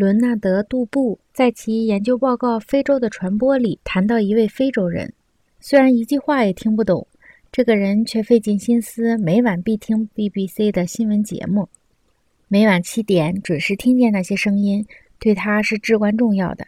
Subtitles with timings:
[0.00, 5.12] 伦纳德·杜布在其研究报告《非洲的传播》里谈到一位非洲人，
[5.60, 7.06] 虽然一句话也听不懂，
[7.52, 11.68] 这个人却费尽心思，每晚必听 BBC 的新闻节目，
[12.48, 14.86] 每晚七点准时听见那些声音，
[15.18, 16.66] 对他是至关重要的。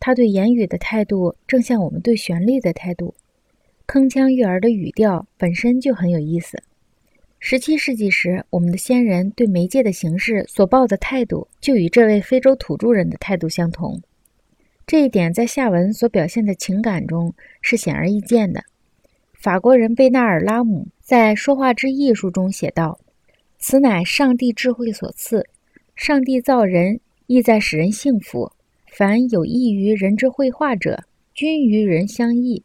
[0.00, 3.14] 他对言语的态度，正像我们对旋律的态度。
[3.86, 6.60] 铿锵悦耳的语调本身就很有意思。
[7.40, 14.02] 十七世纪时，我们的先人对媒介的形式所抱的态度，就与这位非洲土著人的态度相同。
[14.86, 18.64] 这一点在下文所表现的情感中是显而易见的。
[19.34, 22.98] 法国人贝纳尔拉姆在《说话之艺术》中写道
[23.58, 25.46] ：“此乃上帝智慧所赐。
[25.94, 28.52] 上帝造人，意在使人幸福。”
[28.90, 32.64] 凡有益于人之绘画者，均与人相异。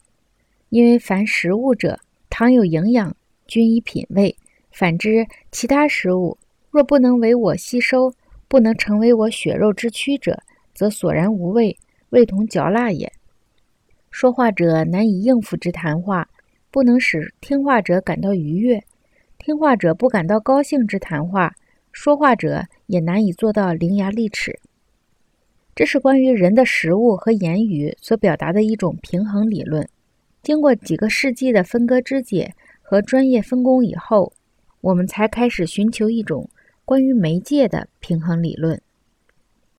[0.70, 3.16] 因为凡食物者，倘有营养，
[3.46, 4.36] 均以品味；
[4.74, 6.36] 反之，其他食物
[6.72, 8.12] 若不能为我吸收，
[8.48, 10.42] 不能成为我血肉之躯者，
[10.74, 11.78] 则索然无味，
[12.10, 13.12] 味同嚼蜡也。
[14.10, 16.28] 说话者难以应付之谈话，
[16.72, 18.80] 不能使听话者感到愉悦；
[19.38, 21.54] 听话者不感到高兴之谈话，
[21.92, 24.60] 说话者也难以做到伶牙俐齿。
[25.76, 29.88] 这是关于人的食物和言语所表达的一种平衡理论。
[30.42, 34.34] 经过几个世纪的分割肢解和专业分工以后，
[34.84, 36.50] 我们才开始寻求一种
[36.84, 38.82] 关于媒介的平衡理论。